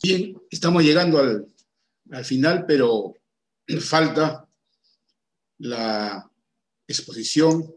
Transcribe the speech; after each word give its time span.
Bien, 0.00 0.40
estamos 0.48 0.84
llegando 0.84 1.18
al, 1.18 2.24
final, 2.24 2.64
pero 2.66 3.14
falta 3.80 4.48
la 5.58 6.30
exposición 6.86 7.74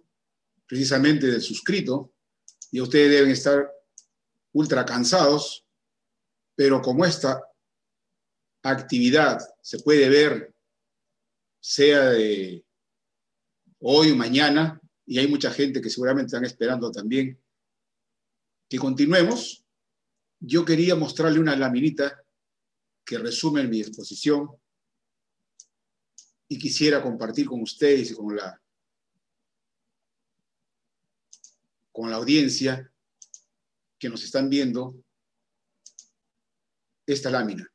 precisamente 0.68 1.26
del 1.26 1.42
suscrito 1.42 2.14
y 2.70 2.80
ustedes 2.80 3.10
deben 3.10 3.32
estar 3.32 3.72
ultra 4.54 4.86
cansados, 4.86 5.66
pero 6.56 6.80
como 6.80 7.06
esta 7.06 7.42
actividad 8.62 9.40
se 9.64 9.80
puede 9.80 10.08
ver, 10.08 10.54
sea 11.60 12.12
de 12.12 12.64
hoy 13.80 14.12
o 14.12 14.16
mañana, 14.16 14.80
y 15.08 15.18
hay 15.18 15.28
mucha 15.28 15.50
gente 15.50 15.82
que 15.82 15.90
seguramente 15.90 16.28
están 16.28 16.46
esperando 16.46 16.92
también 16.92 17.42
que 18.70 18.78
continuemos, 18.78 19.61
yo 20.42 20.66
quería 20.66 20.96
mostrarle 20.96 21.40
una 21.40 21.56
laminita 21.56 22.26
que 23.06 23.20
resume 23.20 23.68
mi 23.68 23.80
exposición 23.80 24.50
y 26.48 26.58
quisiera 26.58 27.02
compartir 27.02 27.46
con 27.46 27.62
ustedes 27.62 28.12
y 28.12 28.16
con 28.16 28.36
la, 28.36 28.60
con 31.92 32.10
la 32.10 32.18
audiencia 32.18 32.92
que 34.00 34.10
nos 34.10 34.24
están 34.24 34.50
viendo 34.50 34.96
esta 37.06 37.30
lámina. 37.30 37.72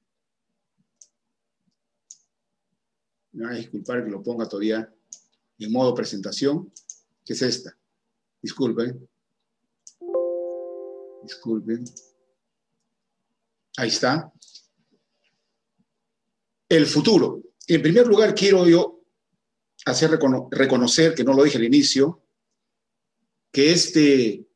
Me 3.31 3.45
van 3.45 3.55
a 3.55 3.59
disculpar 3.59 4.05
que 4.05 4.11
lo 4.11 4.23
ponga 4.23 4.49
todavía 4.49 4.93
en 5.59 5.73
modo 5.73 5.95
presentación, 5.95 6.73
que 7.25 7.35
es 7.35 7.43
esta. 7.43 7.79
Disculpen. 8.43 9.09
Disculpen. 11.23 11.85
Ahí 13.77 13.89
está. 13.89 14.33
El 16.69 16.87
futuro. 16.87 17.43
En 17.69 17.83
primer 17.83 18.07
lugar, 18.07 18.35
quiero 18.35 18.67
yo 18.67 19.03
hacer 19.85 20.11
reconocer, 20.51 21.15
que 21.15 21.25
no 21.25 21.33
lo 21.33 21.45
dije 21.45 21.59
al 21.59 21.65
inicio, 21.65 22.23
que 23.53 23.73
este, 23.73 24.47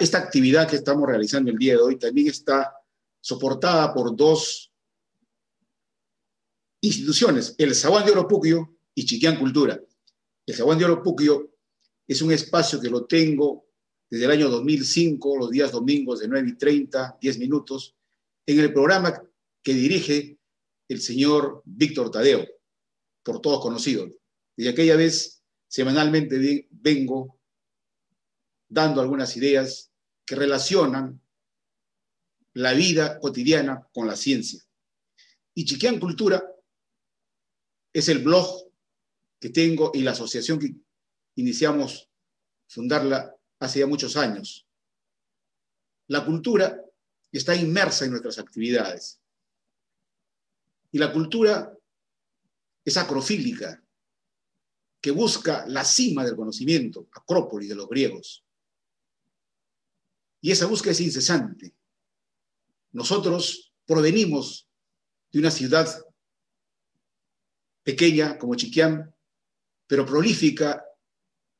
esta 0.00 0.18
actividad 0.18 0.68
que 0.68 0.76
estamos 0.76 1.06
realizando 1.06 1.50
el 1.50 1.58
día 1.58 1.74
de 1.74 1.82
hoy 1.82 1.98
también 1.98 2.28
está 2.28 2.74
soportada 3.20 3.92
por 3.92 4.16
dos 4.16 4.72
instituciones, 6.80 7.54
el 7.58 7.74
Zaguán 7.74 8.06
de 8.06 8.12
Oropuquio 8.12 8.78
y 8.94 9.04
Chiquián 9.04 9.38
Cultura. 9.38 9.80
El 10.46 10.54
Zaguán 10.54 10.78
de 10.78 10.84
Oropuquio 10.84 11.50
es 12.06 12.22
un 12.22 12.32
espacio 12.32 12.80
que 12.80 12.88
lo 12.88 13.04
tengo 13.04 13.66
desde 14.08 14.24
el 14.24 14.30
año 14.30 14.48
2005, 14.48 15.38
los 15.38 15.50
días 15.50 15.72
domingos 15.72 16.20
de 16.20 16.28
9 16.28 16.48
y 16.50 16.56
30, 16.56 17.18
10 17.20 17.38
minutos, 17.38 17.96
en 18.46 18.60
el 18.60 18.72
programa 18.72 19.22
que 19.62 19.74
dirige 19.74 20.38
el 20.88 21.00
señor 21.00 21.62
Víctor 21.64 22.10
Tadeo, 22.10 22.46
por 23.22 23.40
todos 23.40 23.60
conocido. 23.60 24.08
Desde 24.56 24.70
aquella 24.70 24.96
vez, 24.96 25.42
semanalmente 25.68 26.68
vengo 26.70 27.40
dando 28.68 29.00
algunas 29.00 29.36
ideas 29.36 29.90
que 30.24 30.36
relacionan 30.36 31.20
la 32.54 32.72
vida 32.72 33.18
cotidiana 33.18 33.86
con 33.92 34.06
la 34.06 34.16
ciencia. 34.16 34.62
Y 35.54 35.64
Chiquián 35.64 35.98
Cultura 35.98 36.42
es 37.92 38.08
el 38.08 38.20
blog 38.20 38.70
que 39.40 39.50
tengo 39.50 39.90
y 39.94 40.02
la 40.02 40.12
asociación 40.12 40.58
que 40.58 40.74
iniciamos 41.36 42.08
fundarla 42.68 43.35
hace 43.58 43.80
ya 43.80 43.86
muchos 43.86 44.16
años. 44.16 44.66
La 46.08 46.24
cultura 46.24 46.82
está 47.32 47.54
inmersa 47.54 48.04
en 48.04 48.12
nuestras 48.12 48.38
actividades. 48.38 49.20
Y 50.92 50.98
la 50.98 51.12
cultura 51.12 51.76
es 52.84 52.96
acrofílica, 52.96 53.82
que 55.00 55.10
busca 55.10 55.66
la 55.66 55.84
cima 55.84 56.24
del 56.24 56.36
conocimiento, 56.36 57.08
Acrópolis 57.12 57.68
de 57.68 57.74
los 57.74 57.88
griegos. 57.88 58.44
Y 60.40 60.50
esa 60.50 60.66
búsqueda 60.66 60.92
es 60.92 61.00
incesante. 61.00 61.74
Nosotros 62.92 63.72
provenimos 63.84 64.68
de 65.32 65.40
una 65.40 65.50
ciudad 65.50 65.86
pequeña 67.82 68.38
como 68.38 68.54
Chiquián, 68.54 69.14
pero 69.86 70.06
prolífica 70.06 70.84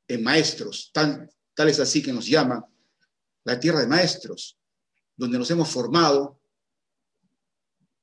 en 0.09 0.23
maestros, 0.23 0.91
tan, 0.93 1.29
Tal 1.57 1.71
es 1.71 1.81
así 1.81 2.03
que 2.03 2.13
nos 2.13 2.27
llama 2.27 2.69
la 3.45 3.59
tierra 3.59 3.81
de 3.81 3.87
maestros, 3.87 4.59
donde 5.17 5.39
nos 5.39 5.51
hemos 5.51 5.71
formado 5.71 6.39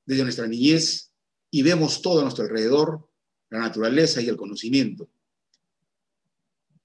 desde 0.04 0.24
nuestra 0.24 0.48
niñez 0.48 1.12
y 1.52 1.62
vemos 1.62 2.02
todo 2.02 2.18
a 2.18 2.22
nuestro 2.24 2.42
alrededor, 2.42 3.08
la 3.50 3.60
naturaleza 3.60 4.20
y 4.20 4.28
el 4.28 4.36
conocimiento. 4.36 5.08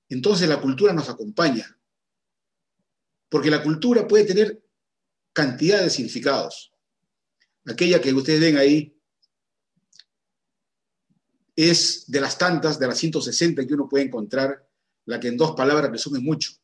Entonces 0.09 0.47
la 0.47 0.61
cultura 0.61 0.93
nos 0.93 1.09
acompaña, 1.09 1.75
porque 3.29 3.49
la 3.49 3.63
cultura 3.63 4.07
puede 4.07 4.25
tener 4.25 4.63
cantidad 5.33 5.81
de 5.81 5.89
significados. 5.89 6.71
Aquella 7.65 7.99
que 7.99 8.13
ustedes 8.13 8.41
ven 8.41 8.57
ahí 8.57 8.95
es 11.55 12.03
de 12.05 12.21
las 12.21 12.37
tantas, 12.37 12.77
de 12.77 12.85
las 12.85 12.99
160 12.99 13.65
que 13.65 13.73
uno 13.73 13.89
puede 13.89 14.05
encontrar 14.05 14.69
la 15.05 15.19
que 15.19 15.29
en 15.29 15.37
dos 15.37 15.55
palabras 15.55 15.89
resume 15.89 16.19
mucho, 16.19 16.58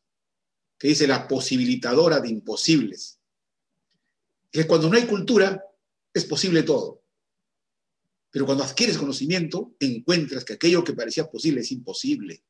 que 0.78 0.88
dice 0.88 1.06
la 1.06 1.26
posibilitadora 1.26 2.20
de 2.20 2.28
imposibles. 2.28 3.18
Que 4.50 4.66
cuando 4.66 4.88
no 4.88 4.96
hay 4.96 5.06
cultura, 5.06 5.62
es 6.12 6.24
posible 6.24 6.62
todo. 6.62 7.02
Pero 8.30 8.44
cuando 8.44 8.64
adquieres 8.64 8.98
conocimiento, 8.98 9.74
encuentras 9.80 10.44
que 10.44 10.54
aquello 10.54 10.84
que 10.84 10.92
parecía 10.92 11.30
posible 11.30 11.62
es 11.62 11.72
imposible. 11.72 12.42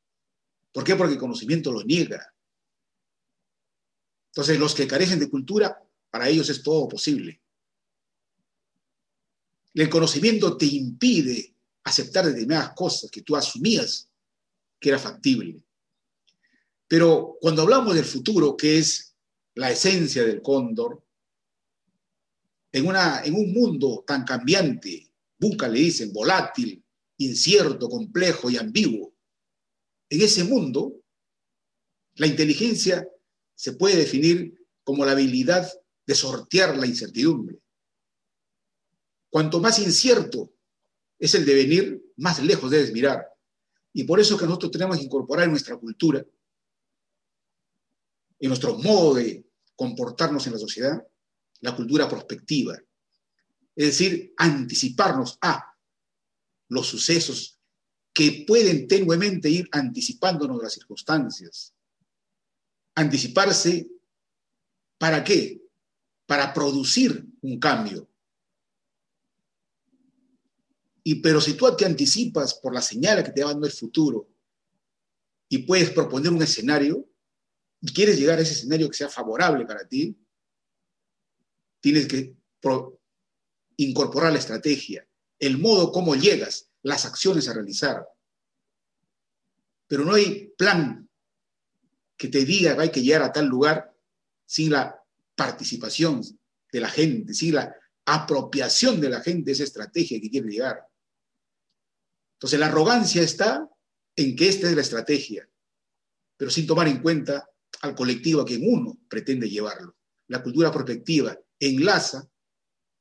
¿Por 0.71 0.83
qué? 0.83 0.95
Porque 0.95 1.13
el 1.13 1.19
conocimiento 1.19 1.71
lo 1.71 1.83
niega. 1.83 2.33
Entonces, 4.31 4.59
los 4.59 4.75
que 4.75 4.87
carecen 4.87 5.19
de 5.19 5.29
cultura, 5.29 5.81
para 6.09 6.29
ellos 6.29 6.49
es 6.49 6.61
todo 6.61 6.87
posible. 6.87 7.41
El 9.73 9.89
conocimiento 9.89 10.57
te 10.57 10.65
impide 10.65 11.53
aceptar 11.83 12.25
determinadas 12.25 12.73
cosas 12.73 13.09
que 13.09 13.21
tú 13.21 13.35
asumías 13.35 14.09
que 14.79 14.89
era 14.89 14.99
factible. 14.99 15.61
Pero 16.87 17.37
cuando 17.41 17.63
hablamos 17.63 17.95
del 17.95 18.05
futuro, 18.05 18.55
que 18.55 18.77
es 18.77 19.15
la 19.55 19.71
esencia 19.71 20.23
del 20.23 20.41
cóndor, 20.41 21.03
en, 22.71 22.87
una, 22.87 23.23
en 23.23 23.35
un 23.35 23.53
mundo 23.53 24.03
tan 24.05 24.23
cambiante, 24.23 25.11
Buca 25.39 25.67
le 25.67 25.79
dicen 25.79 26.13
volátil, 26.13 26.83
incierto, 27.17 27.89
complejo 27.89 28.49
y 28.49 28.57
ambiguo, 28.57 29.13
en 30.09 30.21
ese 30.21 30.43
mundo, 30.43 31.01
la 32.15 32.27
inteligencia 32.27 33.07
se 33.55 33.73
puede 33.73 33.97
definir 33.97 34.65
como 34.83 35.05
la 35.05 35.11
habilidad 35.11 35.69
de 36.05 36.15
sortear 36.15 36.77
la 36.77 36.87
incertidumbre. 36.87 37.59
Cuanto 39.29 39.59
más 39.59 39.79
incierto 39.79 40.53
es 41.19 41.35
el 41.35 41.45
devenir, 41.45 42.01
más 42.15 42.41
lejos 42.41 42.71
debes 42.71 42.93
mirar. 42.93 43.27
Y 43.91 44.03
por 44.05 44.19
eso 44.19 44.37
que 44.37 44.45
nosotros 44.45 44.71
tenemos 44.71 44.97
que 44.97 45.03
incorporar 45.03 45.45
en 45.45 45.51
nuestra 45.51 45.75
cultura 45.75 46.25
en 48.39 48.47
nuestro 48.49 48.77
modo 48.77 49.15
de 49.15 49.45
comportarnos 49.75 50.45
en 50.47 50.53
la 50.53 50.59
sociedad, 50.59 51.07
la 51.61 51.75
cultura 51.75 52.07
prospectiva. 52.07 52.77
Es 53.75 53.85
decir, 53.87 54.33
anticiparnos 54.37 55.37
a 55.41 55.63
los 56.69 56.87
sucesos 56.87 57.59
que 58.13 58.45
pueden 58.47 58.87
tenuemente 58.87 59.49
ir 59.49 59.69
anticipándonos 59.71 60.61
las 60.61 60.73
circunstancias. 60.73 61.73
Anticiparse, 62.95 63.87
¿para 64.97 65.23
qué? 65.23 65.61
Para 66.25 66.53
producir 66.53 67.27
un 67.41 67.59
cambio. 67.59 68.09
Y 71.03 71.21
pero 71.21 71.39
si 71.39 71.53
tú 71.53 71.73
te 71.77 71.85
anticipas 71.85 72.55
por 72.55 72.73
la 72.73 72.81
señal 72.81 73.23
que 73.23 73.31
te 73.31 73.43
va 73.43 73.51
el 73.51 73.71
futuro 73.71 74.27
y 75.47 75.59
puedes 75.59 75.91
proponer 75.91 76.33
un 76.33 76.41
escenario, 76.41 77.07
y 77.81 77.93
quieres 77.93 78.19
llegar 78.19 78.39
a 78.39 78.41
ese 78.41 78.53
escenario 78.53 78.89
que 78.89 78.97
sea 78.97 79.09
favorable 79.09 79.65
para 79.65 79.87
ti, 79.87 80.17
tienes 81.79 82.07
que 82.07 82.35
incorporar 83.77 84.33
la 84.33 84.39
estrategia, 84.39 85.07
el 85.39 85.57
modo 85.57 85.91
como 85.91 86.15
llegas, 86.15 86.69
las 86.81 87.05
acciones 87.05 87.47
a 87.47 87.53
realizar. 87.53 88.05
Pero 89.87 90.03
no 90.03 90.15
hay 90.15 90.53
plan 90.57 91.07
que 92.17 92.27
te 92.27 92.43
diga 92.43 92.75
que 92.75 92.81
hay 92.81 92.91
que 92.91 93.03
llegar 93.03 93.21
a 93.21 93.31
tal 93.31 93.45
lugar 93.45 93.95
sin 94.45 94.71
la 94.71 95.01
participación 95.35 96.21
de 96.71 96.79
la 96.79 96.89
gente, 96.89 97.33
sin 97.33 97.55
la 97.55 97.75
apropiación 98.05 98.99
de 98.99 99.09
la 99.09 99.21
gente 99.21 99.45
de 99.45 99.51
esa 99.51 99.63
estrategia 99.63 100.19
que 100.19 100.29
quiere 100.29 100.49
llegar. 100.49 100.87
Entonces 102.33 102.59
la 102.59 102.67
arrogancia 102.67 103.21
está 103.21 103.69
en 104.15 104.35
que 104.35 104.49
esta 104.49 104.67
es 104.67 104.75
la 104.75 104.81
estrategia, 104.81 105.47
pero 106.35 106.49
sin 106.49 106.65
tomar 106.65 106.87
en 106.87 107.01
cuenta 107.01 107.47
al 107.81 107.95
colectivo 107.95 108.41
a 108.41 108.45
quien 108.45 108.61
uno 108.67 108.97
pretende 109.07 109.49
llevarlo. 109.49 109.95
La 110.27 110.43
cultura 110.43 110.71
prospectiva 110.71 111.37
enlaza 111.59 112.27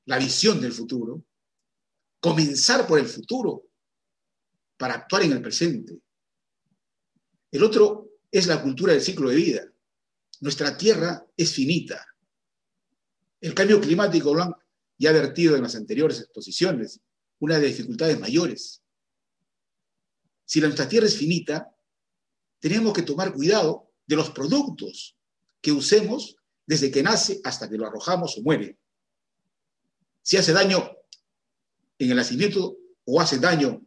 la 0.07 0.19
visión 0.19 0.61
del 0.61 0.73
futuro, 0.73 1.25
comenzar 2.21 2.87
por 2.87 2.99
el 2.99 3.07
futuro 3.07 3.69
para 4.77 4.95
actuar 4.95 5.23
en 5.23 5.33
el 5.33 5.43
presente. 5.43 5.99
El 7.51 7.63
otro 7.63 8.11
es 8.31 8.47
la 8.47 8.63
cultura 8.63 8.93
del 8.93 9.03
ciclo 9.03 9.31
de 9.31 9.37
vida. 9.37 9.73
Nuestra 10.41 10.77
tierra 10.77 11.27
es 11.37 11.53
finita. 11.53 12.05
El 13.41 13.55
cambio 13.55 13.81
climático 13.81 14.39
han 14.41 14.55
ya 14.99 15.11
advertido 15.11 15.57
en 15.57 15.63
las 15.63 15.75
anteriores 15.75 16.21
exposiciones, 16.21 17.01
una 17.39 17.59
de 17.59 17.67
dificultades 17.67 18.19
mayores. 18.19 18.83
Si 20.45 20.61
nuestra 20.61 20.89
tierra 20.89 21.07
es 21.07 21.17
finita, 21.17 21.75
tenemos 22.61 22.93
que 22.93 23.03
tomar 23.03 23.33
cuidado 23.33 23.86
de 24.07 24.17
los 24.17 24.31
productos 24.31 25.17
que 25.61 25.73
usemos 25.73 26.37
desde 26.67 26.91
que 26.91 27.03
nace 27.03 27.41
hasta 27.45 27.69
que 27.69 27.77
lo 27.77 27.87
arrojamos 27.87 28.39
o 28.39 28.43
muere. 28.43 28.79
Si 30.23 30.37
hace 30.37 30.53
daño 30.53 30.91
en 31.99 32.11
el 32.11 32.17
nacimiento 32.17 32.77
o 33.05 33.21
hace 33.21 33.39
daño 33.39 33.83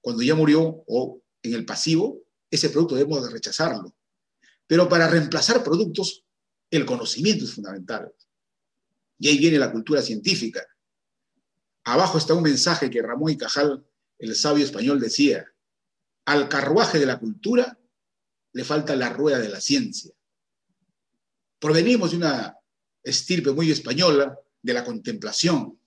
cuando 0.00 0.22
ya 0.22 0.34
murió 0.34 0.84
o 0.86 1.20
en 1.42 1.54
el 1.54 1.64
pasivo, 1.64 2.22
ese 2.50 2.70
producto 2.70 2.94
debemos 2.94 3.24
de 3.24 3.30
rechazarlo. 3.30 3.94
Pero 4.66 4.88
para 4.88 5.08
reemplazar 5.08 5.62
productos, 5.62 6.24
el 6.70 6.86
conocimiento 6.86 7.44
es 7.44 7.52
fundamental. 7.52 8.12
Y 9.18 9.28
ahí 9.28 9.38
viene 9.38 9.58
la 9.58 9.72
cultura 9.72 10.02
científica. 10.02 10.66
Abajo 11.84 12.18
está 12.18 12.34
un 12.34 12.42
mensaje 12.42 12.90
que 12.90 13.02
Ramón 13.02 13.32
y 13.32 13.36
Cajal, 13.36 13.84
el 14.18 14.34
sabio 14.34 14.64
español, 14.64 15.00
decía, 15.00 15.46
al 16.24 16.48
carruaje 16.48 16.98
de 16.98 17.06
la 17.06 17.18
cultura 17.18 17.78
le 18.56 18.64
falta 18.64 18.96
la 18.96 19.10
rueda 19.10 19.38
de 19.38 19.50
la 19.50 19.60
ciencia. 19.60 20.14
Provenimos 21.58 22.12
de 22.12 22.16
una 22.16 22.56
estirpe 23.02 23.52
muy 23.52 23.70
española 23.70 24.34
de 24.62 24.72
la 24.72 24.82
contemplación. 24.82 25.78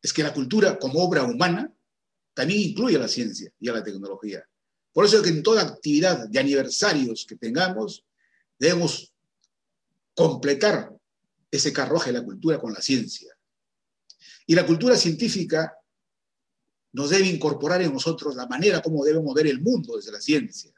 Es 0.00 0.10
que 0.10 0.22
la 0.22 0.32
cultura 0.32 0.78
como 0.78 1.04
obra 1.04 1.24
humana 1.24 1.70
también 2.32 2.60
incluye 2.60 2.96
a 2.96 3.00
la 3.00 3.08
ciencia 3.08 3.52
y 3.60 3.68
a 3.68 3.74
la 3.74 3.84
tecnología. 3.84 4.42
Por 4.90 5.04
eso 5.04 5.18
es 5.18 5.22
que 5.22 5.28
en 5.28 5.42
toda 5.42 5.60
actividad 5.60 6.30
de 6.30 6.40
aniversarios 6.40 7.26
que 7.28 7.36
tengamos, 7.36 8.06
debemos 8.58 9.12
completar 10.14 10.96
ese 11.50 11.74
carruaje 11.74 12.10
de 12.10 12.20
la 12.20 12.24
cultura 12.24 12.58
con 12.58 12.72
la 12.72 12.80
ciencia. 12.80 13.36
Y 14.46 14.54
la 14.54 14.64
cultura 14.64 14.96
científica 14.96 15.76
nos 16.92 17.10
debe 17.10 17.26
incorporar 17.26 17.82
en 17.82 17.92
nosotros 17.92 18.34
la 18.34 18.46
manera 18.46 18.80
como 18.80 19.04
debemos 19.04 19.34
ver 19.34 19.48
el 19.48 19.60
mundo 19.60 19.96
desde 19.96 20.10
la 20.10 20.20
ciencia, 20.20 20.72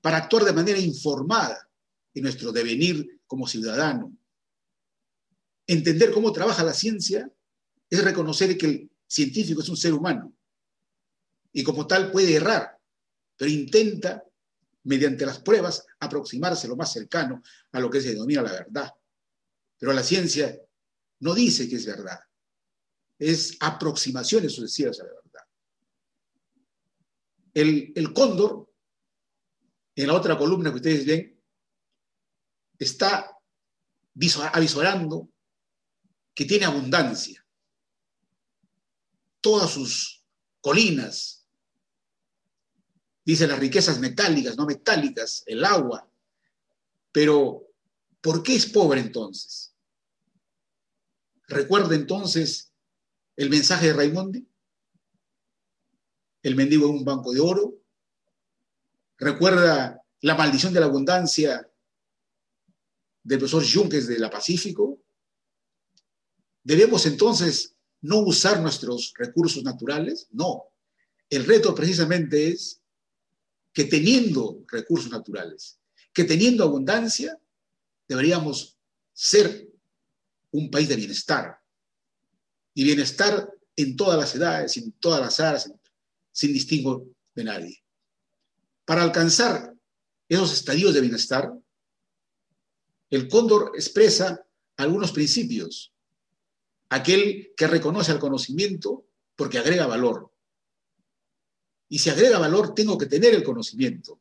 para 0.00 0.18
actuar 0.18 0.44
de 0.44 0.52
manera 0.52 0.78
informada 0.78 1.68
en 2.14 2.22
nuestro 2.22 2.52
devenir 2.52 3.20
como 3.26 3.46
ciudadano. 3.46 4.16
Entender 5.66 6.12
cómo 6.12 6.32
trabaja 6.32 6.62
la 6.62 6.74
ciencia 6.74 7.30
es 7.88 8.04
reconocer 8.04 8.56
que 8.56 8.66
el 8.66 8.90
científico 9.06 9.62
es 9.62 9.68
un 9.68 9.76
ser 9.76 9.92
humano 9.92 10.34
y 11.52 11.62
como 11.62 11.86
tal 11.86 12.10
puede 12.10 12.34
errar, 12.34 12.78
pero 13.36 13.50
intenta, 13.50 14.24
mediante 14.84 15.26
las 15.26 15.40
pruebas, 15.40 15.86
aproximarse 16.00 16.66
lo 16.66 16.76
más 16.76 16.92
cercano 16.92 17.42
a 17.72 17.80
lo 17.80 17.90
que 17.90 18.00
se 18.00 18.10
denomina 18.10 18.42
la 18.42 18.52
verdad. 18.52 18.92
Pero 19.78 19.92
la 19.92 20.02
ciencia 20.02 20.58
no 21.20 21.34
dice 21.34 21.68
que 21.68 21.76
es 21.76 21.86
verdad, 21.86 22.18
es 23.18 23.56
aproximaciones 23.60 24.52
sucesivas 24.54 25.00
a 25.00 25.04
la 25.04 25.10
verdad. 25.10 25.44
El, 27.54 27.92
el 27.94 28.12
cóndor, 28.12 28.71
en 29.94 30.06
la 30.06 30.14
otra 30.14 30.38
columna 30.38 30.70
que 30.70 30.76
ustedes 30.76 31.06
ven, 31.06 31.40
está 32.78 33.30
avisorando 34.52 35.30
que 36.34 36.44
tiene 36.44 36.64
abundancia. 36.64 37.44
Todas 39.40 39.70
sus 39.70 40.24
colinas, 40.60 41.46
dice 43.24 43.46
las 43.46 43.58
riquezas 43.58 43.98
metálicas, 43.98 44.56
no 44.56 44.66
metálicas, 44.66 45.42
el 45.46 45.64
agua. 45.64 46.08
Pero, 47.10 47.68
¿por 48.20 48.42
qué 48.42 48.56
es 48.56 48.66
pobre 48.66 49.00
entonces? 49.00 49.74
Recuerda 51.48 51.94
entonces 51.94 52.72
el 53.36 53.50
mensaje 53.50 53.88
de 53.88 53.92
Raimondi, 53.92 54.48
el 56.42 56.56
mendigo 56.56 56.88
en 56.88 56.96
un 56.96 57.04
banco 57.04 57.32
de 57.32 57.40
oro. 57.40 57.81
Recuerda 59.22 60.02
la 60.22 60.34
maldición 60.34 60.72
de 60.72 60.80
la 60.80 60.86
abundancia 60.86 61.70
del 63.22 63.38
profesor 63.38 63.64
Junques 63.64 64.08
de 64.08 64.18
la 64.18 64.28
Pacífico. 64.28 65.00
¿Debemos 66.64 67.06
entonces 67.06 67.76
no 68.00 68.18
usar 68.18 68.60
nuestros 68.60 69.14
recursos 69.16 69.62
naturales? 69.62 70.26
No. 70.32 70.64
El 71.30 71.46
reto 71.46 71.72
precisamente 71.72 72.48
es 72.48 72.80
que 73.72 73.84
teniendo 73.84 74.64
recursos 74.66 75.08
naturales, 75.08 75.78
que 76.12 76.24
teniendo 76.24 76.64
abundancia, 76.64 77.38
deberíamos 78.08 78.76
ser 79.12 79.68
un 80.50 80.68
país 80.68 80.88
de 80.88 80.96
bienestar. 80.96 81.60
Y 82.74 82.82
bienestar 82.82 83.48
en 83.76 83.94
todas 83.94 84.18
las 84.18 84.34
edades, 84.34 84.76
en 84.78 84.90
todas 84.98 85.20
las 85.20 85.38
áreas, 85.38 85.72
sin 86.32 86.52
distingo 86.52 87.06
de 87.36 87.44
nadie. 87.44 87.81
Para 88.84 89.02
alcanzar 89.02 89.74
esos 90.28 90.52
estadios 90.52 90.94
de 90.94 91.00
bienestar, 91.00 91.52
el 93.10 93.28
cóndor 93.28 93.72
expresa 93.74 94.44
algunos 94.76 95.12
principios. 95.12 95.92
Aquel 96.88 97.52
que 97.56 97.66
reconoce 97.66 98.12
el 98.12 98.18
conocimiento 98.18 99.04
porque 99.36 99.58
agrega 99.58 99.86
valor. 99.86 100.30
Y 101.88 101.98
si 101.98 102.10
agrega 102.10 102.38
valor, 102.38 102.74
tengo 102.74 102.96
que 102.96 103.06
tener 103.06 103.34
el 103.34 103.42
conocimiento. 103.42 104.18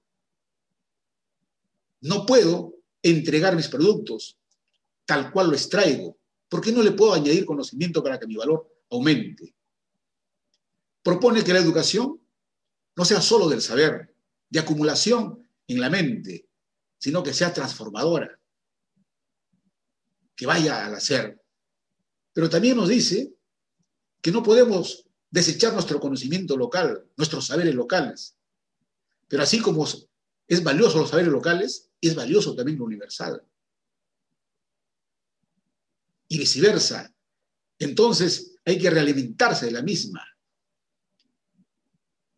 No 2.01 2.25
puedo 2.25 2.75
entregar 3.01 3.55
mis 3.55 3.67
productos 3.67 4.37
tal 5.05 5.31
cual 5.31 5.47
lo 5.47 5.53
extraigo. 5.53 6.17
¿Por 6.49 6.61
qué 6.61 6.71
no 6.71 6.83
le 6.83 6.91
puedo 6.91 7.13
añadir 7.13 7.45
conocimiento 7.45 8.03
para 8.03 8.19
que 8.19 8.27
mi 8.27 8.35
valor 8.35 8.69
aumente? 8.89 9.55
Propone 11.01 11.43
que 11.43 11.53
la 11.53 11.59
educación 11.59 12.19
no 12.95 13.05
sea 13.05 13.21
solo 13.21 13.47
del 13.47 13.61
saber, 13.61 14.10
de 14.51 14.59
acumulación 14.59 15.49
en 15.67 15.81
la 15.81 15.89
mente, 15.89 16.47
sino 16.99 17.23
que 17.23 17.33
sea 17.33 17.51
transformadora 17.51 18.37
que 20.35 20.45
vaya 20.45 20.85
al 20.85 20.95
hacer. 20.95 21.39
Pero 22.33 22.49
también 22.49 22.75
nos 22.75 22.89
dice 22.89 23.33
que 24.21 24.31
no 24.31 24.41
podemos 24.41 25.07
desechar 25.29 25.73
nuestro 25.73 25.99
conocimiento 25.99 26.57
local, 26.57 27.05
nuestros 27.15 27.45
saberes 27.45 27.75
locales. 27.75 28.35
Pero 29.27 29.43
así 29.43 29.61
como 29.61 29.87
es 30.47 30.63
valioso 30.63 30.99
los 30.99 31.09
saberes 31.09 31.31
locales, 31.31 31.91
es 32.01 32.15
valioso 32.15 32.55
también 32.55 32.77
lo 32.77 32.85
universal. 32.85 33.41
Y 36.27 36.39
viceversa. 36.39 37.13
Entonces 37.79 38.55
hay 38.65 38.77
que 38.77 38.89
realimentarse 38.89 39.67
de 39.67 39.71
la 39.73 39.81
misma. 39.81 40.25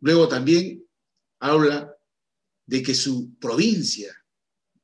Luego 0.01 0.27
también 0.27 0.86
habla 1.39 1.93
de 2.65 2.82
que 2.82 2.96
su 2.96 3.36
provincia 3.36 4.13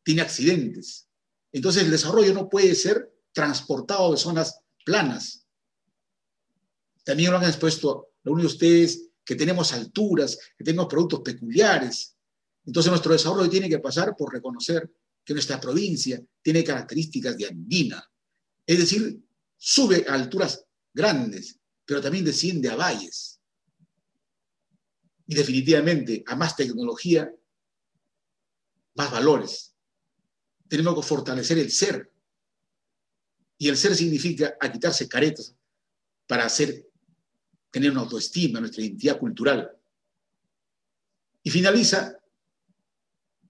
tiene 0.03 0.21
accidentes. 0.21 1.07
Entonces 1.51 1.83
el 1.83 1.91
desarrollo 1.91 2.33
no 2.33 2.50
puede 2.50 2.75
ser 2.75 3.13
transportado 3.31 4.12
de 4.12 4.17
zonas 4.17 4.59
planas. 4.86 5.45
También 7.03 7.31
lo 7.31 7.38
han 7.38 7.45
expuesto 7.45 8.09
algunos 8.24 8.43
de 8.43 8.53
ustedes 8.53 9.09
que 9.24 9.36
tenemos 9.36 9.74
alturas, 9.74 10.38
que 10.57 10.63
tenemos 10.63 10.88
productos 10.88 11.21
peculiares. 11.21 12.15
Entonces 12.65 12.89
nuestro 12.89 13.13
desarrollo 13.13 13.50
tiene 13.50 13.69
que 13.69 13.79
pasar 13.79 14.15
por 14.17 14.33
reconocer 14.33 14.91
que 15.24 15.33
nuestra 15.33 15.59
provincia 15.59 16.21
tiene 16.41 16.63
características 16.63 17.38
de 17.38 17.48
andina. 17.48 18.03
Es 18.65 18.79
decir, 18.79 19.19
sube 19.57 20.05
a 20.07 20.13
alturas 20.13 20.65
grandes, 20.93 21.59
pero 21.86 22.01
también 22.01 22.25
desciende 22.25 22.69
a 22.69 22.75
valles. 22.75 23.39
Y 25.27 25.36
definitivamente, 25.36 26.24
a 26.25 26.36
más 26.36 26.55
tecnología, 26.55 27.31
más 28.96 29.12
valores 29.12 29.69
tenemos 30.69 30.96
que 30.96 31.01
fortalecer 31.01 31.58
el 31.58 31.72
ser. 31.72 32.10
Y 33.58 33.67
el 33.67 33.75
ser 33.75 33.96
significa 33.96 34.55
a 34.62 34.72
quitarse 34.72 35.10
caretas 35.10 35.53
para 36.27 36.46
hacer, 36.46 36.88
tener 37.72 37.91
una 37.91 38.01
autoestima, 38.01 38.62
nuestra 38.62 38.84
identidad 38.84 39.19
cultural. 39.19 39.69
Y 41.43 41.50
finaliza 41.50 42.17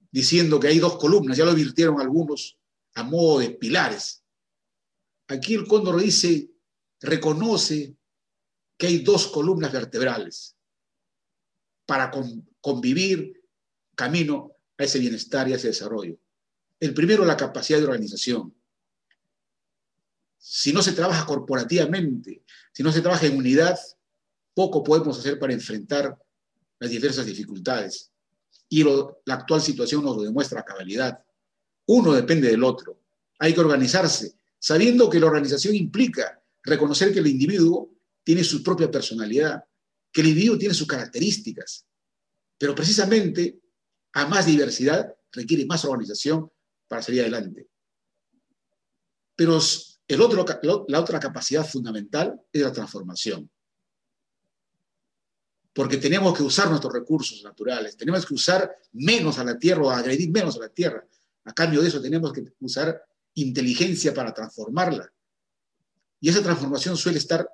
diciendo 0.09 0.59
que 0.59 0.67
hay 0.67 0.79
dos 0.79 0.97
columnas, 0.97 1.37
ya 1.37 1.45
lo 1.45 1.53
virtieron 1.53 2.01
algunos 2.01 2.57
a 2.95 3.03
modo 3.03 3.39
de 3.39 3.51
pilares. 3.51 4.23
Aquí 5.27 5.53
el 5.53 5.67
cóndor 5.67 6.01
dice, 6.01 6.49
reconoce 7.01 7.95
que 8.77 8.87
hay 8.87 8.99
dos 8.99 9.27
columnas 9.27 9.71
vertebrales 9.71 10.55
para 11.85 12.09
convivir 12.61 13.43
camino 13.93 14.55
a 14.79 14.83
ese 14.85 14.97
bienestar 14.97 15.47
y 15.47 15.53
a 15.53 15.57
ese 15.57 15.67
desarrollo. 15.67 16.17
El 16.79 16.93
primero, 16.93 17.25
la 17.25 17.37
capacidad 17.37 17.77
de 17.77 17.85
organización. 17.85 18.55
si 20.41 20.71
no 20.71 20.81
se 20.81 20.93
trabaja 20.93 21.25
corporativamente, 21.25 22.43
si 22.71 22.81
no 22.81 22.93
se 22.93 23.01
trabaja 23.01 23.25
en 23.25 23.35
unidad, 23.35 23.77
poco 24.53 24.81
podemos 24.81 25.19
hacer 25.19 25.37
para 25.37 25.51
enfrentar 25.51 26.17
las 26.79 26.89
diversas 26.89 27.25
dificultades. 27.25 28.09
Y 28.69 28.83
la 28.83 29.33
actual 29.33 29.61
situación 29.61 30.03
nos 30.03 30.15
lo 30.15 30.23
demuestra 30.23 30.61
a 30.61 30.65
cabalidad. 30.65 31.21
Uno 31.87 32.13
depende 32.13 32.49
del 32.49 32.63
otro. 32.63 33.01
Hay 33.39 33.53
que 33.53 33.59
organizarse, 33.59 34.35
sabiendo 34.57 35.09
que 35.09 35.19
la 35.19 35.25
organización 35.25 35.75
implica 35.75 36.41
reconocer 36.63 37.11
que 37.11 37.19
el 37.19 37.27
individuo 37.27 37.91
tiene 38.23 38.45
su 38.45 38.63
propia 38.63 38.89
personalidad, 38.89 39.61
que 40.11 40.21
el 40.21 40.27
individuo 40.27 40.57
tiene 40.57 40.73
sus 40.73 40.87
características. 40.87 41.85
Pero 42.57 42.73
precisamente 42.73 43.59
a 44.13 44.27
más 44.27 44.45
diversidad 44.45 45.13
requiere 45.31 45.65
más 45.65 45.85
organización 45.85 46.51
para 46.87 47.01
salir 47.01 47.21
adelante. 47.21 47.67
Pero 49.35 49.59
la 50.87 50.99
otra 50.99 51.19
capacidad 51.19 51.65
fundamental 51.65 52.41
es 52.51 52.61
la 52.61 52.71
transformación 52.71 53.49
porque 55.79 55.95
tenemos 55.95 56.35
que 56.35 56.43
usar 56.43 56.67
nuestros 56.67 56.91
recursos 56.91 57.41
naturales, 57.41 57.95
tenemos 57.95 58.25
que 58.25 58.33
usar 58.33 58.69
menos 58.91 59.39
a 59.39 59.45
la 59.45 59.57
tierra 59.57 59.83
o 59.83 59.89
agredir 59.89 60.29
menos 60.29 60.57
a 60.57 60.59
la 60.59 60.67
tierra. 60.67 61.07
A 61.45 61.53
cambio 61.53 61.81
de 61.81 61.87
eso 61.87 62.01
tenemos 62.01 62.33
que 62.33 62.43
usar 62.59 63.01
inteligencia 63.35 64.13
para 64.13 64.33
transformarla. 64.33 65.09
Y 66.19 66.27
esa 66.27 66.43
transformación 66.43 66.97
suele 66.97 67.19
estar 67.19 67.49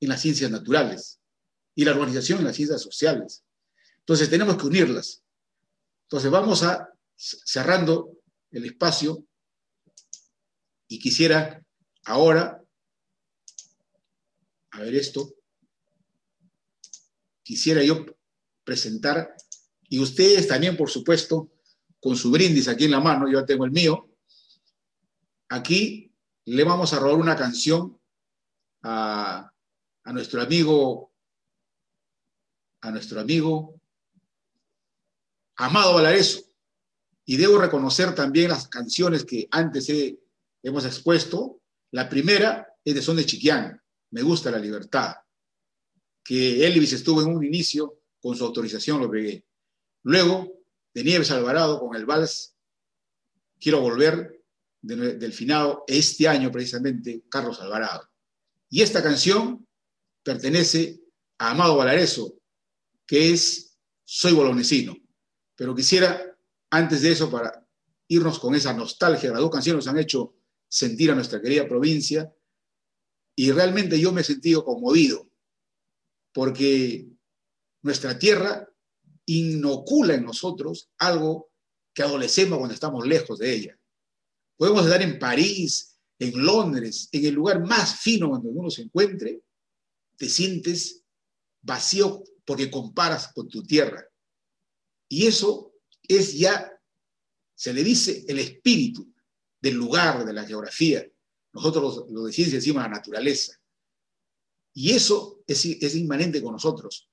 en 0.00 0.08
las 0.08 0.22
ciencias 0.22 0.50
naturales 0.50 1.20
y 1.74 1.84
la 1.84 1.90
organización 1.90 2.38
en 2.38 2.46
las 2.46 2.56
ciencias 2.56 2.80
sociales. 2.80 3.44
Entonces 3.98 4.30
tenemos 4.30 4.56
que 4.56 4.66
unirlas. 4.66 5.22
Entonces 6.08 6.30
vamos 6.30 6.62
a 6.62 6.88
cerrando 7.14 8.16
el 8.50 8.64
espacio 8.64 9.26
y 10.88 10.98
quisiera 10.98 11.62
ahora, 12.06 12.64
a 14.70 14.80
ver 14.80 14.94
esto, 14.94 15.34
quisiera 17.42 17.82
yo 17.82 18.06
presentar, 18.64 19.36
y 19.90 20.00
ustedes 20.00 20.48
también, 20.48 20.78
por 20.78 20.88
supuesto, 20.88 21.50
con 22.00 22.16
su 22.16 22.30
brindis 22.30 22.68
aquí 22.68 22.86
en 22.86 22.92
la 22.92 23.00
mano, 23.00 23.30
yo 23.30 23.44
tengo 23.44 23.66
el 23.66 23.70
mío, 23.70 24.08
aquí 25.50 26.10
le 26.46 26.64
vamos 26.64 26.94
a 26.94 27.00
robar 27.00 27.18
una 27.18 27.36
canción 27.36 28.00
a 28.80 29.52
nuestro 30.06 30.40
amigo, 30.40 31.12
a 32.80 32.90
nuestro 32.92 33.20
amigo 33.20 33.77
Amado 35.58 35.94
Valareso. 35.94 36.42
Y 37.24 37.36
debo 37.36 37.58
reconocer 37.58 38.14
también 38.14 38.48
las 38.48 38.68
canciones 38.68 39.24
que 39.24 39.46
antes 39.50 39.86
hemos 40.62 40.84
expuesto. 40.86 41.60
La 41.90 42.08
primera 42.08 42.74
es 42.84 42.94
de 42.94 43.02
Son 43.02 43.16
de 43.16 43.26
Chiquián, 43.26 43.80
Me 44.10 44.22
gusta 44.22 44.50
la 44.50 44.58
libertad 44.58 45.14
que 46.28 46.66
Elvis 46.66 46.92
estuvo 46.92 47.22
en 47.22 47.34
un 47.34 47.42
inicio, 47.42 48.02
con 48.20 48.36
su 48.36 48.44
autorización 48.44 49.00
lo 49.00 49.10
pegué. 49.10 49.46
Luego, 50.02 50.60
de 50.92 51.02
Nieves 51.02 51.30
Alvarado 51.30 51.80
con 51.80 51.96
el 51.96 52.04
vals, 52.04 52.54
quiero 53.58 53.80
volver 53.80 54.44
del 54.82 55.32
finado 55.32 55.84
este 55.86 56.28
año 56.28 56.52
precisamente, 56.52 57.22
Carlos 57.30 57.58
Alvarado. 57.62 58.10
Y 58.68 58.82
esta 58.82 59.02
canción 59.02 59.66
pertenece 60.22 61.00
a 61.38 61.52
Amado 61.52 61.78
Valareso, 61.78 62.34
que 63.06 63.32
es 63.32 63.78
Soy 64.04 64.34
Bolonesino. 64.34 64.98
Pero 65.58 65.74
quisiera, 65.74 66.38
antes 66.70 67.02
de 67.02 67.10
eso, 67.10 67.28
para 67.28 67.66
irnos 68.06 68.38
con 68.38 68.54
esa 68.54 68.72
nostalgia, 68.72 69.32
las 69.32 69.40
dos 69.40 69.50
canciones 69.50 69.84
nos 69.84 69.92
han 69.92 69.98
hecho 69.98 70.36
sentir 70.68 71.10
a 71.10 71.16
nuestra 71.16 71.42
querida 71.42 71.66
provincia, 71.66 72.32
y 73.36 73.50
realmente 73.50 73.98
yo 73.98 74.12
me 74.12 74.20
he 74.20 74.24
sentido 74.24 74.64
conmovido 74.64 75.28
porque 76.32 77.08
nuestra 77.82 78.16
tierra 78.18 78.68
inocula 79.26 80.14
en 80.14 80.24
nosotros 80.24 80.90
algo 80.98 81.50
que 81.92 82.02
adolecemos 82.02 82.58
cuando 82.58 82.74
estamos 82.74 83.06
lejos 83.06 83.40
de 83.40 83.52
ella. 83.52 83.78
Podemos 84.56 84.84
estar 84.84 85.02
en 85.02 85.18
París, 85.18 85.98
en 86.20 86.44
Londres, 86.44 87.08
en 87.10 87.24
el 87.26 87.34
lugar 87.34 87.64
más 87.66 88.00
fino 88.00 88.28
donde 88.28 88.48
uno 88.48 88.70
se 88.70 88.82
encuentre, 88.82 89.42
te 90.16 90.28
sientes 90.28 91.04
vacío 91.62 92.22
porque 92.44 92.70
comparas 92.70 93.32
con 93.32 93.48
tu 93.48 93.62
tierra. 93.64 94.07
Y 95.08 95.26
eso 95.26 95.74
es 96.06 96.34
ya, 96.34 96.72
se 97.54 97.72
le 97.72 97.82
dice, 97.82 98.24
el 98.28 98.38
espíritu 98.38 99.12
del 99.60 99.74
lugar, 99.74 100.24
de 100.24 100.32
la 100.32 100.44
geografía. 100.44 101.06
Nosotros 101.52 102.06
los, 102.10 102.24
de 102.26 102.32
ciencia 102.32 102.58
decimos 102.58 102.82
la 102.82 102.88
naturaleza. 102.88 103.58
Y 104.74 104.92
eso 104.92 105.42
es, 105.46 105.64
es 105.64 105.94
inmanente 105.96 106.42
con 106.42 106.52
nosotros. 106.52 107.08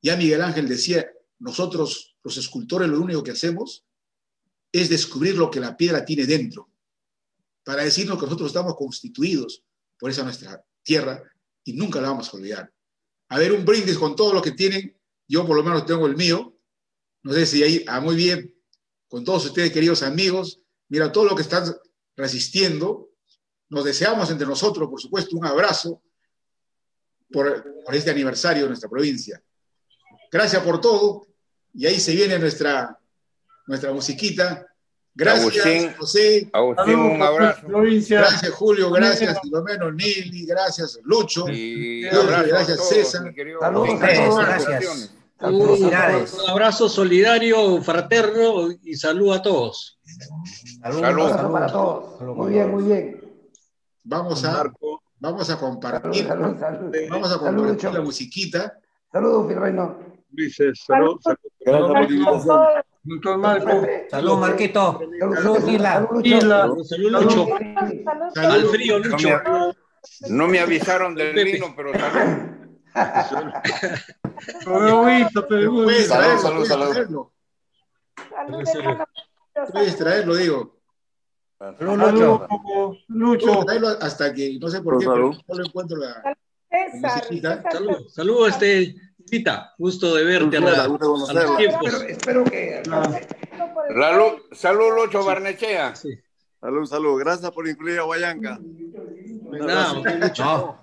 Ya 0.00 0.16
Miguel 0.16 0.42
Ángel 0.42 0.68
decía, 0.68 1.06
nosotros 1.38 2.16
los 2.22 2.36
escultores 2.36 2.88
lo 2.88 3.00
único 3.00 3.22
que 3.22 3.32
hacemos 3.32 3.84
es 4.72 4.88
descubrir 4.88 5.36
lo 5.36 5.50
que 5.50 5.60
la 5.60 5.76
piedra 5.76 6.04
tiene 6.04 6.26
dentro, 6.26 6.70
para 7.62 7.84
decirnos 7.84 8.18
que 8.18 8.24
nosotros 8.24 8.48
estamos 8.48 8.74
constituidos 8.74 9.62
por 9.98 10.10
esa 10.10 10.24
nuestra 10.24 10.64
tierra 10.82 11.22
y 11.62 11.74
nunca 11.74 12.00
la 12.00 12.08
vamos 12.08 12.32
a 12.32 12.36
olvidar. 12.36 12.72
A 13.28 13.38
ver, 13.38 13.52
un 13.52 13.64
brindis 13.64 13.98
con 13.98 14.16
todo 14.16 14.32
lo 14.32 14.42
que 14.42 14.52
tienen, 14.52 14.98
yo 15.28 15.46
por 15.46 15.56
lo 15.56 15.62
menos 15.62 15.86
tengo 15.86 16.06
el 16.06 16.16
mío, 16.16 16.51
no 17.22 17.32
sé 17.32 17.46
si 17.46 17.62
ahí, 17.62 17.84
ah, 17.88 18.00
muy 18.00 18.16
bien, 18.16 18.54
con 19.08 19.24
todos 19.24 19.44
ustedes 19.46 19.72
queridos 19.72 20.02
amigos, 20.02 20.60
mira 20.88 21.12
todo 21.12 21.24
lo 21.24 21.36
que 21.36 21.42
están 21.42 21.64
resistiendo, 22.16 23.10
nos 23.68 23.84
deseamos 23.84 24.30
entre 24.30 24.46
nosotros, 24.46 24.88
por 24.88 25.00
supuesto, 25.00 25.36
un 25.36 25.46
abrazo, 25.46 26.02
por, 27.32 27.64
este 27.92 28.10
aniversario 28.10 28.62
de 28.62 28.68
nuestra 28.68 28.88
provincia. 28.88 29.42
Gracias 30.30 30.62
por 30.62 30.80
todo. 30.80 31.26
Y 31.74 31.86
ahí 31.86 31.98
se 31.98 32.14
viene 32.14 32.38
nuestra, 32.38 32.98
nuestra 33.66 33.92
musiquita. 33.92 34.66
Gracias, 35.14 35.96
José. 35.96 36.50
Agustín, 36.52 36.94
un 36.96 37.22
abrazo. 37.22 37.66
Gracias, 37.66 38.50
Julio. 38.52 38.90
Gracias, 38.90 39.38
Filomeno, 39.42 39.90
Nili. 39.90 40.46
Gracias, 40.46 40.98
Lucho. 41.02 41.46
gracias, 41.46 42.88
César. 42.88 43.34
Saludos 43.60 43.98
Gracias. 43.98 45.14
Un, 45.42 45.94
abrazo 46.48 46.88
solidario, 46.88 47.82
fraterno 47.82 48.70
y 48.82 48.94
salud 48.94 49.32
a 49.32 49.42
todos. 49.42 49.98
Saludos 50.80 51.32
salud. 51.32 51.52
para 51.52 51.66
todos. 51.66 52.20
Muy 52.36 52.52
bien, 52.52 52.70
muy 52.70 52.84
bien. 52.84 53.20
Vamos 54.04 54.44
a, 54.44 54.64
Vamos 55.22 55.48
a 55.50 55.56
compartir, 55.56 56.26
vamos 56.26 57.32
a 57.32 57.38
compartir 57.38 57.92
la 57.92 58.00
musiquita. 58.00 58.76
Saludos, 59.12 59.46
Firreino. 59.46 59.96
Luis, 60.32 60.56
saludos. 60.84 61.20
Saludos, 61.64 62.46
Salud, 64.10 64.38
Marquito. 64.38 65.00
Salud, 65.30 65.64
Gila. 65.64 66.08
Salud, 66.84 67.10
Lucho. 67.10 67.46
Al 68.34 68.66
frío, 68.66 68.98
Lucho. 68.98 69.28
No 70.28 70.48
me 70.48 70.58
avisaron 70.58 71.14
del 71.14 71.44
vino, 71.44 71.72
pero 71.76 71.92
salud. 71.92 72.61
Salud, 76.08 76.66
salud, 76.66 76.66
salud. 76.66 77.26
Puedes 79.72 79.96
traerlo, 79.96 80.36
digo. 80.36 80.76
Lucho. 81.80 82.46
Lucho. 83.08 83.64
Hasta 84.00 84.32
que, 84.32 84.58
no 84.58 84.68
sé 84.68 84.80
por 84.82 84.98
qué, 84.98 85.06
pero 85.06 85.30
no 85.30 85.54
lo 85.54 85.64
encuentro 85.64 85.96
la. 85.98 86.36
Salud, 87.70 88.08
salud, 88.08 88.48
este, 88.48 88.94
Tita, 89.26 89.74
gusto 89.78 90.14
de 90.14 90.24
verte 90.24 90.56
a, 90.56 90.60
la, 90.60 90.88
los 90.88 91.56
tiempos. 91.56 92.02
Espero, 92.08 92.44
que. 92.44 92.82
Salud, 92.84 94.32
salud, 94.52 94.94
Lucho 94.96 95.24
Barnechea. 95.24 95.94
Salud, 96.60 96.86
salud. 96.86 97.18
Gracias 97.18 97.50
por 97.50 97.68
incluir 97.68 97.98
a 97.98 98.04
Guayanca. 98.04 98.58
No, 98.58 100.02
no, 100.02 100.81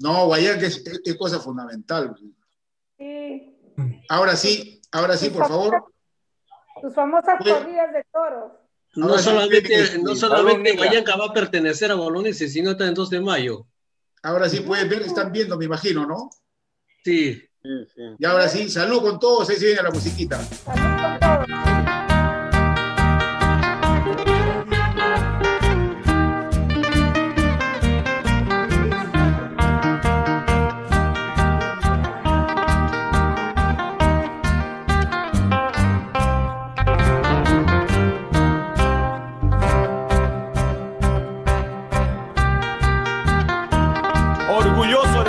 Guayanca 0.00 0.66
es, 0.66 0.82
es, 1.04 1.16
cosa 1.16 1.40
fundamental. 1.40 2.14
Sí. 2.98 3.56
Ahora 4.08 4.36
sí, 4.36 4.80
ahora 4.92 5.16
sí, 5.16 5.30
por 5.30 5.48
favor. 5.48 5.84
Tus 6.80 6.94
famosas 6.94 7.38
corridas 7.38 7.92
de 7.92 8.04
toros. 8.12 8.52
No 8.96 9.18
solamente, 9.18 9.98
no 9.98 10.14
solamente 10.14 10.76
Guayanca 10.76 11.16
va 11.16 11.26
a 11.26 11.32
pertenecer 11.32 11.90
a 11.90 11.94
Bolognese, 11.94 12.48
sino 12.48 12.72
está 12.72 12.86
en 12.86 12.94
2 12.94 13.10
de 13.10 13.20
mayo. 13.20 13.66
Ahora 14.22 14.48
sí 14.48 14.60
pueden 14.60 14.88
ver, 14.88 15.02
están 15.02 15.32
viendo, 15.32 15.58
me 15.58 15.66
imagino, 15.66 16.06
¿no? 16.06 16.30
Sí. 17.04 17.42
Y 18.18 18.24
ahora 18.24 18.48
sí, 18.48 18.70
salud 18.70 19.02
con 19.02 19.18
todos, 19.18 19.50
ahí 19.50 19.56
se 19.56 19.66
viene 19.66 19.82
la 19.82 19.90
musiquita. 19.90 20.40
Salud 20.42 21.00
con 21.00 21.18
todos. 21.20 21.83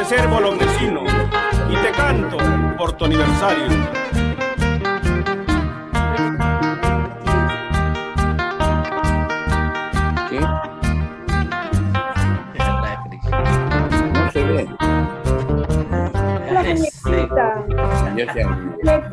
Orgulloso 0.06 0.10
de 0.10 0.18
ser 0.18 0.28
bolognesino 0.28 1.04
y 1.70 1.76
te 1.78 1.92
canto 1.92 2.38
por 2.78 2.92
tu 2.94 3.06
aniversario. 3.06 3.66
¿Qué? 10.30 10.40
No 14.14 14.32
se 14.32 14.44
ve. 14.44 14.68
La 16.52 16.64
muñequita. 16.64 17.66
Han- 18.06 19.05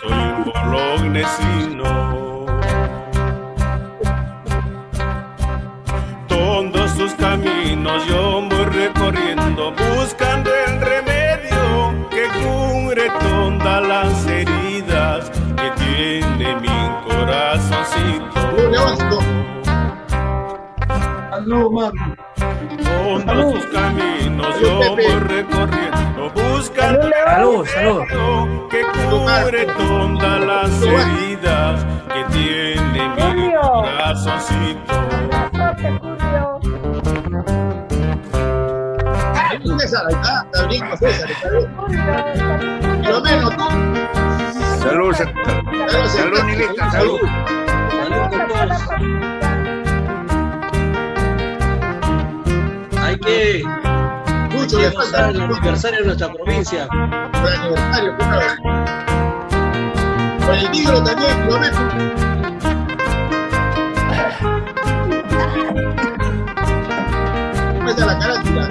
soy 0.00 0.52
bolognesino. 0.52 2.46
Todos 6.28 6.90
sus 6.92 7.12
caminos 7.14 8.06
yo 8.06 8.42
voy 8.42 8.64
recorriendo, 8.64 9.72
buscando 9.72 10.50
el 10.66 10.80
remedio 10.80 12.08
que 12.10 12.28
cure 12.40 13.10
todas 13.20 13.86
las 13.86 14.26
heridas 14.26 15.30
que 15.56 15.70
tiene 15.84 16.56
mi 16.56 17.08
corazoncito. 17.08 18.40
Mano. 21.50 22.16
Todos 23.26 23.52
sus 23.54 23.66
caminos 23.66 24.60
yo 24.60 24.78
voy 24.94 25.18
recorriendo, 25.26 26.30
buscando 26.34 27.06
el 27.06 27.12
Salud, 27.24 27.66
salud. 27.66 28.02
remedio 28.02 28.06
que 28.06 28.19
cure 29.44 29.66
todas 29.66 30.40
las 30.46 30.82
heridas 30.82 31.84
que 32.12 32.24
tiene 32.32 33.08
mi 33.34 33.52
corazoncito. 33.54 34.94
César, 39.78 40.02
ahí 40.08 40.14
está, 40.14 40.42
está 40.52 40.66
bien, 40.66 40.84
César, 40.98 41.30
está 41.30 41.48
bien. 41.50 41.76
Por 41.76 43.10
lo 43.10 43.20
menos 43.22 43.56
tú. 43.56 43.64
Salud, 44.82 45.14
sa- 45.14 45.24
Salud, 45.88 46.06
salud, 46.08 46.42
Nilita, 46.44 46.90
salud. 46.90 47.20
Hay 53.02 53.18
que 53.18 53.62
Mucho 54.52 54.78
falta 54.92 55.28
el 55.30 55.40
aniversario 55.40 55.98
de 56.00 56.04
nuestra 56.06 56.28
provincia. 56.32 56.88
el 56.92 57.48
aniversario, 57.62 58.16
el 60.52 60.70
negro 60.70 61.02
también, 61.02 61.46
lo 61.48 61.58
menos. 61.58 61.80
¿Cómo 67.76 67.88
está 67.90 68.06
la 68.06 68.18
carátula? 68.18 68.68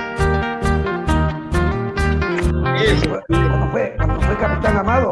Eso. 2.82 3.20
Cuando 3.28 3.72
fue, 3.72 3.94
cuando 3.98 4.22
fue 4.22 4.38
capitán 4.38 4.78
Amado. 4.78 5.12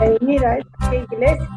Eh, 0.00 0.18
mira, 0.20 0.58
es 0.58 0.66
que 0.90 0.96
iglesia. 0.96 1.48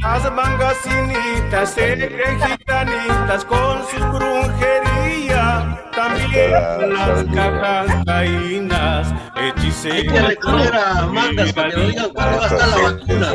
Las 0.00 0.32
mangacinitas 0.32 1.70
se 1.70 2.08
creen 2.08 2.40
gitanitas 2.40 3.44
con 3.44 3.84
su 3.86 3.98
brujería. 4.12 5.78
También 5.94 6.50
las 6.52 6.78
cajancaínas, 6.78 7.73
para 11.34 11.70
que 11.70 11.80
digan 11.80 12.10
cuándo 12.10 12.38
va 12.38 12.44
a 12.44 12.48
estar 12.48 12.68
la 12.68 12.78
vacuna. 12.78 13.32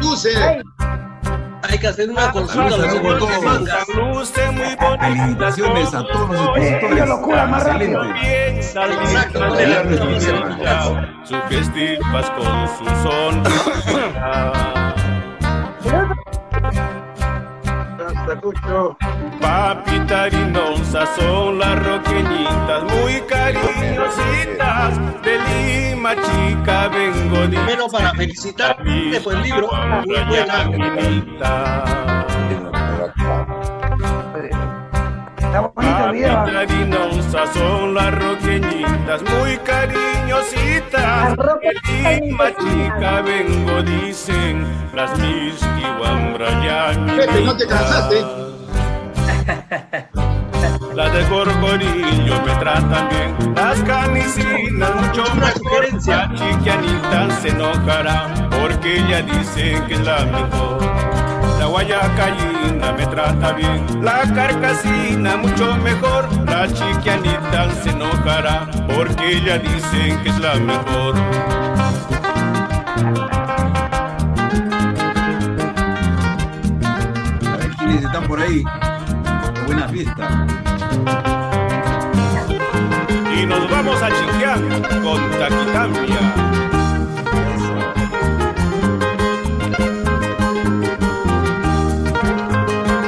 Luce. 0.00 0.30
Ay, 0.36 0.62
Hay 1.62 1.78
que 1.78 1.86
hacer 1.86 2.10
una 2.10 2.32
consulta 2.32 2.74
a 2.74 2.78
los 2.78 3.42
mangas. 3.42 3.88
Lucen 3.94 4.54
muy 4.54 4.76
bonitas. 4.76 5.00
Felicitaciones 5.00 5.94
a 5.94 6.06
todos 6.06 6.28
los 6.28 6.38
expositores. 6.40 6.92
ellos 6.92 7.08
lo 7.08 7.22
curan 7.22 7.50
más 7.50 7.64
rápido. 7.64 8.02
Exacto, 8.14 9.40
sugestivas 11.24 12.30
con 12.30 12.68
su 12.68 12.84
sonrisa. 13.02 14.52
harinosa 20.12 21.06
son 21.16 21.58
las 21.58 21.78
roqueñitas, 21.84 22.82
muy 22.84 23.20
cariñositas. 23.22 24.98
De 25.22 25.38
Lima, 25.38 26.14
chica, 26.14 26.88
vengo 26.88 27.38
de 27.46 27.48
Primero 27.48 27.88
para 27.88 28.12
felicitarte 28.14 29.20
por 29.22 29.34
el 29.34 29.42
libro. 29.42 29.68
Muy 30.06 30.18
buena. 30.28 30.64
Está 35.38 35.60
bonito 35.60 36.12
son 37.52 37.94
las 37.94 38.14
roqueñitas, 38.14 39.22
muy 39.22 39.56
cariñositas. 39.58 41.36
De 41.36 42.20
Lima, 42.20 42.46
chica, 42.56 43.22
vengo, 43.22 43.82
dicen 43.82 44.66
las 44.94 45.18
mis 45.18 45.60
Pepe, 47.16 47.40
no 47.44 47.56
te 47.56 47.66
cansaste. 47.66 48.49
Las 49.70 51.12
de 51.12 51.24
Gorgorillo 51.28 52.42
me 52.44 52.54
tratan 52.56 53.08
bien, 53.08 53.54
las 53.54 53.80
canicinas 53.82 54.94
mucho 54.96 55.22
mejor. 55.36 55.86
La 56.06 56.34
chiquianita 56.34 57.30
se 57.40 57.48
enojará 57.50 58.34
porque 58.50 58.98
ella 58.98 59.22
dice 59.22 59.80
que 59.86 59.94
es 59.94 60.00
la 60.00 60.24
mejor. 60.24 60.80
La 61.60 61.66
guayacayina 61.66 62.92
me 62.96 63.06
trata 63.06 63.52
bien, 63.52 63.86
la 64.02 64.22
carcasina 64.34 65.36
mucho 65.36 65.76
mejor. 65.76 66.28
La 66.46 66.66
chiquianita 66.66 67.70
se 67.82 67.90
enojará 67.90 68.68
porque 68.92 69.36
ella 69.36 69.58
dice 69.58 70.18
que 70.24 70.30
es 70.30 70.38
la 70.40 70.54
mejor. 70.56 71.14
A 77.46 77.56
ver 77.56 77.70
quiénes 77.76 78.04
están 78.04 78.26
por 78.26 78.40
ahí. 78.40 78.64
Fiesta. 79.90 80.46
Y 83.34 83.46
nos 83.46 83.70
vamos 83.70 84.00
a 84.02 84.08
Chiquián 84.08 84.82
con 85.02 85.30
Taquitambia. 85.38 86.20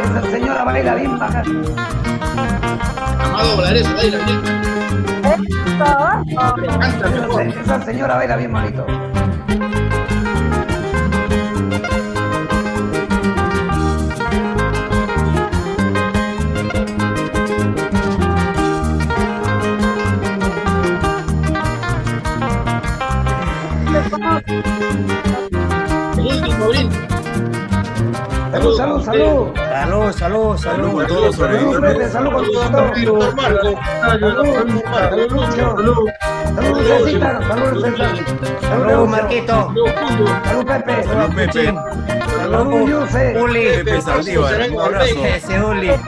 Esa 0.05 0.31
señora 0.31 0.65
baila 0.65 0.95
bien 0.97 1.19
baja. 1.19 1.43
Amado 3.25 3.57
Valareso, 3.57 3.95
baila 3.95 4.19
bien. 4.25 4.41
Eso. 5.25 6.57
Pero 6.57 6.79
canta 6.79 7.09
Esa, 7.09 7.61
esa 7.61 7.85
señora 7.85 8.17
baila 8.17 8.37
bien 8.37 8.53
bonito. 8.53 8.87
Salud, 28.63 28.77
salud, 28.77 29.03
salud. 29.05 29.55
Salud, 29.57 30.13
salud, 30.13 30.57
Salud 30.57 30.57
salud. 30.57 31.07
todos 31.09 31.35
Salud, 31.37 31.73
salud 32.13 32.33
con 32.33 32.45
Saludos 32.45 32.53
todo. 32.53 32.71
también, 32.71 33.07
doctor 33.07 33.35
Marco. 33.35 33.81
Salud, 34.01 34.55
salud, 34.93 35.33
Lucho. 35.33 35.77
Salud, 36.55 36.79
Lucecita. 36.79 37.49
Salud, 37.49 37.85
César. 37.85 38.17
Salud. 38.61 39.09
Marquito. 39.09 39.75
Salud, 40.45 40.65
Pepe. 40.67 41.03
Salud, 41.03 41.35
Pepe. 41.35 41.75
Salud. 42.37 43.43
Uli. 43.43 43.65
Pepe 43.65 44.01
Saldívar. 44.01 44.71
Un 44.71 44.81
abrazo. 44.81 45.25
Ese 45.25 45.65
Uli. 45.65 45.91
Se 45.91 45.99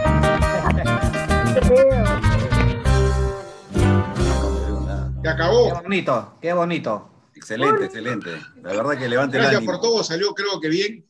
Qué 5.22 5.28
acabó. 5.28 5.74
bonito, 5.82 6.34
qué 6.40 6.52
bonito. 6.52 7.10
Excelente, 7.34 7.86
excelente. 7.86 8.30
La 8.62 8.74
verdad 8.74 8.96
que 8.98 9.08
levante 9.08 9.38
el 9.38 9.42
Gracias 9.42 9.58
ánimo. 9.58 9.72
por 9.72 9.80
todo. 9.80 10.04
Salió, 10.04 10.34
creo 10.34 10.60
que 10.60 10.68
bien. 10.68 11.04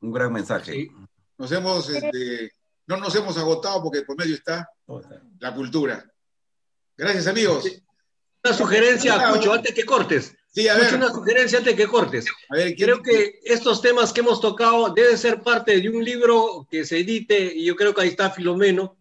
Un 0.00 0.12
gran 0.12 0.32
mensaje. 0.32 0.72
Sí. 0.72 0.90
Nos 1.38 1.52
hemos 1.52 1.88
este, 1.90 2.52
no 2.86 2.96
nos 2.98 3.14
hemos 3.14 3.36
agotado 3.38 3.82
porque 3.82 4.02
por 4.02 4.16
medio 4.16 4.34
está 4.34 4.68
la 5.40 5.54
cultura. 5.54 6.04
Gracias, 6.96 7.26
amigos. 7.26 7.64
Una 8.44 8.54
sugerencia, 8.54 9.32
Cucho, 9.32 9.52
antes 9.52 9.74
que 9.74 9.84
cortes. 9.84 10.34
Sí, 10.48 10.68
a 10.68 10.74
Cucho, 10.74 10.84
ver. 10.86 10.94
una 10.96 11.08
sugerencia 11.12 11.58
antes 11.58 11.74
que 11.74 11.86
cortes. 11.86 12.26
A 12.48 12.54
ver, 12.56 12.74
¿quién- 12.74 12.88
Creo 12.90 13.02
que 13.02 13.40
estos 13.44 13.82
temas 13.82 14.12
que 14.12 14.20
hemos 14.20 14.40
tocado 14.40 14.90
deben 14.94 15.18
ser 15.18 15.42
parte 15.42 15.78
de 15.80 15.88
un 15.88 16.02
libro 16.04 16.66
que 16.70 16.84
se 16.84 17.00
edite, 17.00 17.52
y 17.54 17.64
yo 17.66 17.76
creo 17.76 17.92
que 17.94 18.02
ahí 18.02 18.08
está 18.08 18.30
Filomeno, 18.30 18.96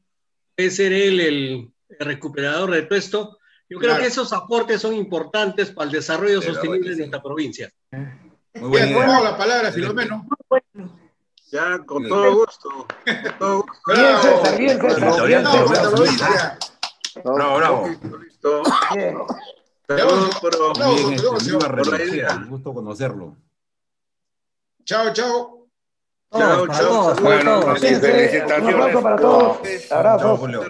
debe 0.57 0.71
ser 0.71 0.91
él 0.93 1.19
el, 1.21 1.71
el 1.89 2.05
recuperador 2.05 2.71
de 2.71 2.81
todo 2.83 2.97
esto. 2.97 3.37
Yo 3.69 3.77
creo 3.79 3.91
Claro. 3.91 4.01
que 4.03 4.07
esos 4.09 4.33
aportes 4.33 4.81
son 4.81 4.93
importantes 4.95 5.71
para 5.71 5.85
el 5.85 5.91
desarrollo 5.93 6.39
la 6.39 6.45
sostenible 6.45 6.89
de 6.91 6.97
nuestra 6.97 7.21
provincia. 7.21 7.71
Muy 8.55 8.69
buena 8.69 8.85
Bien, 8.85 8.97
idea. 8.97 9.21
la 9.21 9.37
palabra, 9.37 9.71
Filomeno. 9.71 10.25
Ya, 11.51 11.79
con 11.85 12.07
todo 12.07 12.33
gusto. 12.35 12.69
Con 12.69 13.37
todo 13.39 13.57
gusto. 13.63 13.73
Bien, 13.93 14.17
César, 14.21 14.57
bien, 14.57 14.81
César. 14.81 15.27
Bien, 15.27 15.43
Bravo, 15.43 15.97
César. 15.97 16.57
Bravo, 17.23 17.55
bravo. 17.57 17.87
Listo. 18.23 18.63
Saludos, 19.87 20.29
este, 20.35 21.09
viva 21.09 21.39
señor. 21.39 21.75
Renacea, 21.75 22.35
un 22.37 22.49
gusto 22.49 22.73
conocerlo. 22.73 23.35
Chao, 24.83 25.13
chao. 25.13 25.67
Chao, 26.35 26.67
chao, 26.67 27.15
Bueno, 27.21 27.75
sí, 27.77 27.93
Un 27.93 28.01
felicitaciones. 28.01 28.97
para 29.03 29.15
todos. 29.15 29.57
Abrazo. 29.91 30.37
Julio. 30.37 30.61